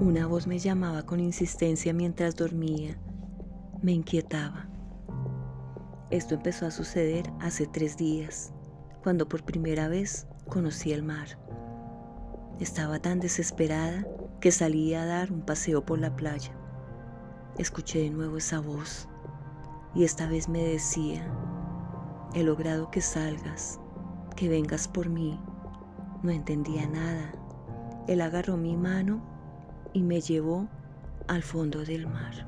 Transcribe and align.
Una 0.00 0.26
voz 0.26 0.46
me 0.46 0.58
llamaba 0.58 1.02
con 1.02 1.20
insistencia 1.20 1.92
mientras 1.92 2.34
dormía. 2.34 2.96
Me 3.82 3.92
inquietaba. 3.92 4.66
Esto 6.08 6.36
empezó 6.36 6.64
a 6.64 6.70
suceder 6.70 7.30
hace 7.38 7.66
tres 7.66 7.98
días, 7.98 8.54
cuando 9.02 9.28
por 9.28 9.44
primera 9.44 9.88
vez 9.88 10.26
conocí 10.48 10.94
el 10.94 11.02
mar. 11.02 11.38
Estaba 12.60 12.98
tan 12.98 13.20
desesperada 13.20 14.06
que 14.40 14.50
salí 14.52 14.94
a 14.94 15.04
dar 15.04 15.30
un 15.30 15.42
paseo 15.42 15.84
por 15.84 15.98
la 15.98 16.16
playa. 16.16 16.52
Escuché 17.58 17.98
de 17.98 18.10
nuevo 18.10 18.38
esa 18.38 18.58
voz 18.58 19.06
y 19.94 20.04
esta 20.04 20.26
vez 20.26 20.48
me 20.48 20.64
decía, 20.64 21.30
he 22.32 22.42
logrado 22.42 22.90
que 22.90 23.02
salgas, 23.02 23.78
que 24.34 24.48
vengas 24.48 24.88
por 24.88 25.10
mí. 25.10 25.38
No 26.22 26.30
entendía 26.30 26.88
nada. 26.88 27.32
Él 28.08 28.22
agarró 28.22 28.56
mi 28.56 28.78
mano 28.78 29.39
y 29.92 30.02
me 30.02 30.20
llevó 30.20 30.68
al 31.26 31.42
fondo 31.42 31.84
del 31.84 32.06
mar. 32.06 32.46